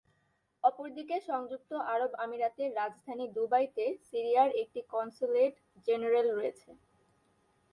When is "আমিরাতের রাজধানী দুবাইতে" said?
2.23-3.85